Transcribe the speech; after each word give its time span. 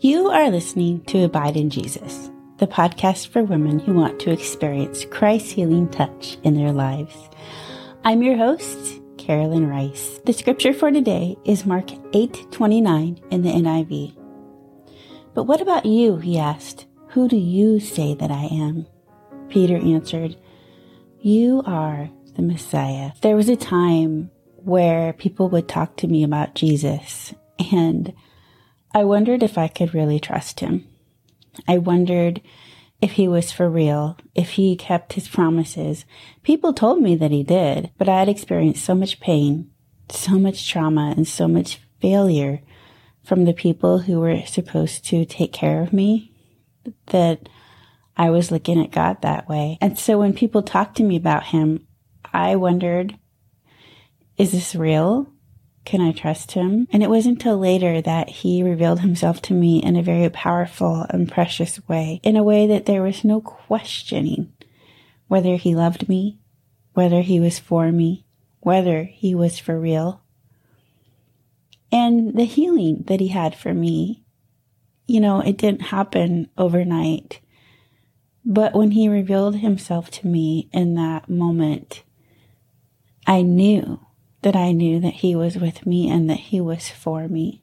You 0.00 0.26
are 0.26 0.50
listening 0.50 1.02
to 1.04 1.22
Abide 1.22 1.56
in 1.56 1.70
Jesus, 1.70 2.28
the 2.58 2.66
podcast 2.66 3.28
for 3.28 3.44
women 3.44 3.78
who 3.78 3.94
want 3.94 4.18
to 4.20 4.32
experience 4.32 5.04
Christ's 5.04 5.52
healing 5.52 5.88
touch 5.88 6.36
in 6.42 6.56
their 6.56 6.72
lives. 6.72 7.14
I'm 8.02 8.20
your 8.20 8.36
host, 8.36 9.00
Carolyn 9.18 9.68
Rice. 9.68 10.20
The 10.26 10.32
scripture 10.32 10.74
for 10.74 10.90
today 10.90 11.36
is 11.44 11.64
Mark 11.64 11.90
8:29 12.12 13.20
in 13.30 13.42
the 13.42 13.50
NIV. 13.50 14.16
But 15.32 15.44
what 15.44 15.60
about 15.60 15.86
you? 15.86 16.16
he 16.16 16.38
asked. 16.38 16.86
Who 17.10 17.28
do 17.28 17.36
you 17.36 17.78
say 17.78 18.14
that 18.14 18.32
I 18.32 18.46
am? 18.46 18.86
Peter 19.48 19.76
answered, 19.76 20.36
You 21.20 21.62
are 21.64 22.10
the 22.34 22.42
Messiah. 22.42 23.12
There 23.22 23.36
was 23.36 23.48
a 23.48 23.56
time 23.56 24.32
where 24.56 25.12
people 25.12 25.48
would 25.50 25.68
talk 25.68 25.96
to 25.98 26.08
me 26.08 26.24
about 26.24 26.56
Jesus 26.56 27.32
and 27.72 28.12
I 28.94 29.02
wondered 29.04 29.42
if 29.42 29.58
I 29.58 29.66
could 29.66 29.92
really 29.92 30.20
trust 30.20 30.60
him. 30.60 30.86
I 31.66 31.78
wondered 31.78 32.40
if 33.02 33.12
he 33.12 33.26
was 33.26 33.50
for 33.50 33.68
real, 33.68 34.16
if 34.34 34.50
he 34.50 34.76
kept 34.76 35.14
his 35.14 35.28
promises. 35.28 36.04
People 36.44 36.72
told 36.72 37.02
me 37.02 37.16
that 37.16 37.32
he 37.32 37.42
did, 37.42 37.90
but 37.98 38.08
I 38.08 38.20
had 38.20 38.28
experienced 38.28 38.84
so 38.84 38.94
much 38.94 39.20
pain, 39.20 39.70
so 40.08 40.38
much 40.38 40.68
trauma, 40.68 41.12
and 41.16 41.26
so 41.26 41.48
much 41.48 41.80
failure 42.00 42.62
from 43.24 43.44
the 43.44 43.52
people 43.52 43.98
who 44.00 44.20
were 44.20 44.46
supposed 44.46 45.04
to 45.06 45.24
take 45.24 45.52
care 45.52 45.82
of 45.82 45.92
me 45.92 46.32
that 47.06 47.48
I 48.16 48.30
was 48.30 48.52
looking 48.52 48.80
at 48.80 48.92
God 48.92 49.22
that 49.22 49.48
way. 49.48 49.76
And 49.80 49.98
so 49.98 50.18
when 50.18 50.32
people 50.32 50.62
talked 50.62 50.96
to 50.98 51.02
me 51.02 51.16
about 51.16 51.46
him, 51.46 51.86
I 52.32 52.56
wondered, 52.56 53.18
is 54.36 54.52
this 54.52 54.74
real? 54.74 55.32
Can 55.84 56.00
I 56.00 56.12
trust 56.12 56.52
him? 56.52 56.88
And 56.92 57.02
it 57.02 57.10
wasn't 57.10 57.38
until 57.38 57.58
later 57.58 58.00
that 58.00 58.28
he 58.28 58.62
revealed 58.62 59.00
himself 59.00 59.42
to 59.42 59.52
me 59.54 59.82
in 59.82 59.96
a 59.96 60.02
very 60.02 60.30
powerful 60.30 61.06
and 61.10 61.30
precious 61.30 61.86
way, 61.88 62.20
in 62.22 62.36
a 62.36 62.42
way 62.42 62.66
that 62.66 62.86
there 62.86 63.02
was 63.02 63.24
no 63.24 63.40
questioning 63.40 64.52
whether 65.28 65.56
he 65.56 65.74
loved 65.74 66.08
me, 66.08 66.38
whether 66.94 67.20
he 67.20 67.38
was 67.40 67.58
for 67.58 67.92
me, 67.92 68.24
whether 68.60 69.04
he 69.04 69.34
was 69.34 69.58
for 69.58 69.78
real. 69.78 70.22
And 71.92 72.34
the 72.34 72.44
healing 72.44 73.04
that 73.06 73.20
he 73.20 73.28
had 73.28 73.54
for 73.54 73.74
me, 73.74 74.24
you 75.06 75.20
know, 75.20 75.40
it 75.40 75.58
didn't 75.58 75.82
happen 75.82 76.48
overnight. 76.56 77.40
But 78.44 78.74
when 78.74 78.92
he 78.92 79.08
revealed 79.08 79.56
himself 79.56 80.10
to 80.12 80.26
me 80.26 80.68
in 80.72 80.94
that 80.94 81.28
moment, 81.28 82.02
I 83.26 83.42
knew 83.42 84.03
that 84.44 84.54
I 84.54 84.72
knew 84.72 85.00
that 85.00 85.14
He 85.14 85.34
was 85.34 85.56
with 85.56 85.84
me 85.84 86.08
and 86.08 86.30
that 86.30 86.38
He 86.38 86.60
was 86.60 86.88
for 86.88 87.26
me. 87.28 87.62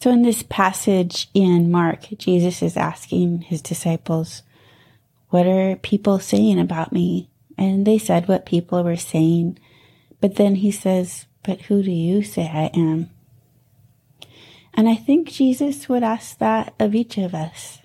So 0.00 0.10
in 0.10 0.22
this 0.22 0.42
passage 0.42 1.28
in 1.32 1.70
Mark, 1.70 2.08
Jesus 2.18 2.60
is 2.60 2.76
asking 2.76 3.42
His 3.42 3.62
disciples, 3.62 4.42
What 5.30 5.46
are 5.46 5.76
people 5.76 6.18
saying 6.18 6.58
about 6.58 6.92
me? 6.92 7.30
And 7.56 7.86
they 7.86 7.98
said 7.98 8.26
what 8.26 8.44
people 8.44 8.82
were 8.82 8.96
saying. 8.96 9.60
But 10.20 10.34
then 10.34 10.56
He 10.56 10.72
says, 10.72 11.26
But 11.44 11.62
who 11.62 11.84
do 11.84 11.92
you 11.92 12.24
say 12.24 12.42
I 12.42 12.70
am? 12.74 13.10
And 14.74 14.88
I 14.88 14.96
think 14.96 15.28
Jesus 15.28 15.88
would 15.88 16.02
ask 16.02 16.38
that 16.38 16.74
of 16.80 16.94
each 16.96 17.16
of 17.16 17.32
us. 17.32 17.78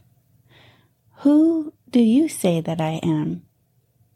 Who 1.17 1.73
do 1.89 1.99
you 1.99 2.27
say 2.27 2.61
that 2.61 2.81
I 2.81 2.99
am? 3.03 3.43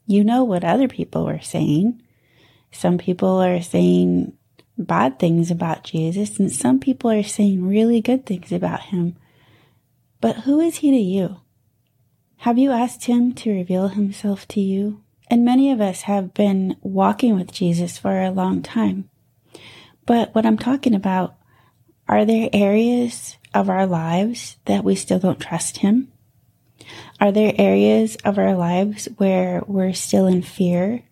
You 0.08 0.24
know 0.24 0.44
what 0.44 0.64
other 0.64 0.88
people 0.88 1.26
were 1.26 1.42
saying. 1.42 2.02
Some 2.72 2.98
people 2.98 3.42
are 3.42 3.62
saying 3.62 4.34
bad 4.78 5.20
things 5.20 5.52
about 5.52 5.84
Jesus, 5.84 6.40
and 6.40 6.52
some 6.52 6.80
people 6.80 7.12
are 7.12 7.24
saying 7.24 7.68
really 7.68 8.02
good 8.02 8.26
things 8.26 8.52
about 8.52 8.82
him. 8.82 9.16
But 10.20 10.38
who 10.38 10.60
is 10.60 10.78
he 10.78 10.92
to 10.92 10.98
you? 10.98 11.42
Have 12.38 12.58
you 12.58 12.72
asked 12.72 13.06
him 13.06 13.34
to 13.34 13.52
reveal 13.52 13.90
himself 13.90 14.48
to 14.50 14.60
you? 14.62 15.04
And 15.30 15.46
many 15.46 15.72
of 15.72 15.80
us 15.80 16.02
have 16.04 16.34
been 16.34 16.76
walking 16.82 17.36
with 17.36 17.52
Jesus 17.52 17.98
for 17.98 18.22
a 18.22 18.32
long 18.32 18.62
time. 18.62 19.10
But 20.06 20.34
what 20.34 20.46
I'm 20.46 20.58
talking 20.58 20.96
about, 20.96 21.36
are 22.08 22.26
there 22.26 22.50
areas 22.52 23.38
of 23.54 23.70
our 23.70 23.86
lives 23.86 24.58
that 24.66 24.84
we 24.84 24.96
still 24.96 25.20
don't 25.20 25.40
trust 25.40 25.78
him? 25.78 26.12
Are 27.20 27.32
there 27.32 27.54
areas 27.58 28.18
of 28.26 28.38
our 28.38 28.56
lives 28.56 29.08
where 29.18 29.62
we're 29.68 29.94
still 29.94 30.26
in 30.28 30.42
fear 30.42 31.04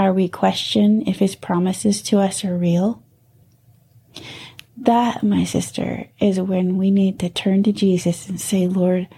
are 0.00 0.14
we 0.14 0.30
question 0.30 1.06
if 1.06 1.18
his 1.18 1.34
promises 1.34 2.00
to 2.00 2.18
us 2.18 2.42
are 2.42 2.56
real? 2.56 3.02
That, 4.78 5.22
my 5.22 5.44
sister, 5.44 6.06
is 6.18 6.40
when 6.40 6.78
we 6.78 6.90
need 6.90 7.18
to 7.18 7.28
turn 7.28 7.62
to 7.64 7.72
Jesus 7.72 8.26
and 8.26 8.40
say, 8.40 8.66
Lord, 8.66 9.08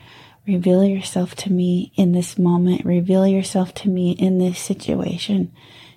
reveal 0.45 0.83
yourself 0.83 1.37
to 1.37 1.53
me 1.53 1.93
in 1.95 2.11
this 2.11 2.37
moment. 2.37 2.85
Reveal 2.85 3.29
yourself 3.29 3.73
to 3.75 3.89
me 3.89 4.11
in 4.11 4.39
this 4.39 4.59
situation. 4.59 5.53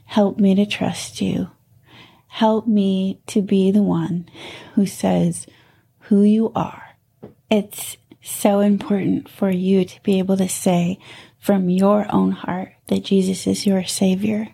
Help 0.06 0.38
me 0.38 0.53
to 0.53 0.68
trust 0.68 1.19
you. 1.19 1.50
Help 2.28 2.68
me 2.68 3.19
to 3.25 3.41
be 3.41 3.72
the 3.72 3.81
one 3.81 4.29
who 4.75 4.85
says 4.85 5.47
who 6.01 6.22
you 6.22 6.51
are. 6.53 6.95
It's 7.50 7.97
so 8.22 8.59
important 8.59 9.29
for 9.29 9.50
you 9.50 9.84
to 9.84 10.03
be 10.03 10.19
able 10.19 10.38
to 10.38 10.47
say 10.47 11.00
from 11.40 11.72
your 11.72 12.06
own 12.13 12.34
heart 12.34 12.74
that 12.85 13.03
Jesus 13.03 13.47
is 13.47 13.66
your 13.66 13.84
savior 13.84 14.50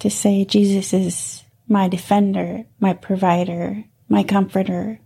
to 0.00 0.10
say 0.10 0.44
Jesus 0.44 0.92
is 0.92 1.42
my 1.68 1.88
defender, 1.88 2.64
my 2.80 2.92
provider, 2.92 3.84
my 4.08 4.22
comforter, 4.22 5.00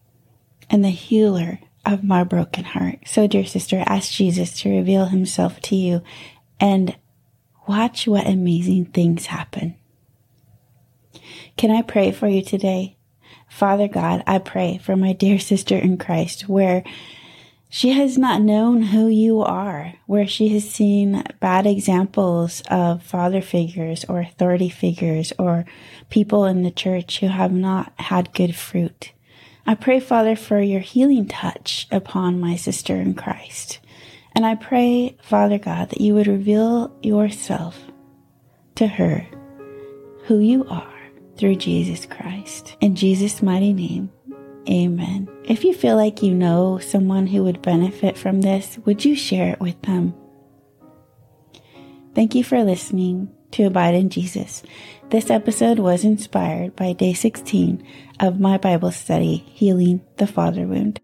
and 0.69 0.85
the 0.85 0.91
healer 0.91 1.59
of 1.85 2.05
my 2.05 2.25
broken 2.25 2.65
heart. 2.65 2.99
So, 3.07 3.27
dear 3.27 3.47
sister, 3.47 3.83
ask 3.87 4.13
Jesus 4.13 4.61
to 4.61 4.71
reveal 4.71 5.07
himself 5.07 5.61
to 5.63 5.77
you 5.77 6.03
and 6.59 6.97
watch 7.67 8.07
what 8.07 8.27
amazing 8.27 8.87
things 8.87 9.27
happen. 9.27 9.77
Can 11.57 11.71
I 11.71 11.83
pray 11.83 12.13
for 12.13 12.29
you 12.29 12.43
today? 12.43 12.97
Father 13.49 13.89
God, 13.89 14.23
I 14.27 14.39
pray 14.39 14.79
for 14.79 14.97
my 14.97 15.13
dear 15.13 15.39
sister 15.39 15.77
in 15.77 15.99
Christ 15.99 16.49
where 16.49 16.85
she 17.73 17.93
has 17.93 18.19
not 18.19 18.43
known 18.43 18.83
who 18.83 19.07
you 19.07 19.43
are, 19.43 19.95
where 20.07 20.27
she 20.27 20.49
has 20.49 20.69
seen 20.69 21.23
bad 21.39 21.69
examples 21.69 22.63
of 22.69 23.01
father 23.01 23.41
figures 23.41 24.05
or 24.09 24.19
authority 24.19 24.69
figures 24.69 25.33
or 25.39 25.65
people 26.11 26.45
in 26.45 26.65
the 26.65 26.73
church 26.73 27.21
who 27.21 27.29
have 27.29 27.53
not 27.53 27.93
had 28.01 28.35
good 28.35 28.57
fruit. 28.57 29.13
I 29.69 29.77
pray, 29.77 30.01
Father, 30.01 30.35
for 30.35 30.61
your 30.61 30.81
healing 30.81 31.29
touch 31.29 31.87
upon 31.93 32.41
my 32.41 32.57
sister 32.57 32.97
in 32.97 33.15
Christ. 33.15 33.79
And 34.35 34.45
I 34.45 34.57
pray, 34.57 35.17
Father 35.23 35.59
God, 35.59 35.91
that 35.91 36.01
you 36.01 36.15
would 36.15 36.27
reveal 36.27 36.93
yourself 37.03 37.81
to 38.75 38.89
her, 38.89 39.25
who 40.25 40.41
you 40.41 40.67
are, 40.69 40.93
through 41.37 41.55
Jesus 41.55 42.05
Christ. 42.05 42.77
In 42.81 42.97
Jesus' 42.97 43.43
mighty 43.43 43.73
name, 43.73 44.11
Amen. 44.69 45.29
If 45.45 45.65
you 45.65 45.75
feel 45.75 45.97
like 45.97 46.23
you 46.23 46.35
know 46.35 46.79
someone 46.79 47.27
who 47.27 47.45
would 47.45 47.63
benefit 47.63 48.17
from 48.17 48.41
this, 48.41 48.79
would 48.85 49.05
you 49.05 49.17
share 49.17 49.53
it 49.53 49.61
with 49.61 49.81
them? 49.83 50.15
Thank 52.15 52.35
you 52.35 52.45
for 52.45 52.63
listening 52.63 53.33
to 53.53 53.65
Abide 53.65 53.95
in 53.95 54.11
Jesus. 54.11 54.63
This 55.11 55.31
episode 55.31 55.79
was 55.79 56.05
inspired 56.05 56.77
by 56.77 56.93
day 56.93 57.15
16 57.15 57.85
of 58.21 58.39
my 58.39 58.59
Bible 58.59 58.93
study, 58.93 59.37
Healing 59.37 60.03
the 60.19 60.27
Father 60.27 60.67
Wound. 60.67 61.01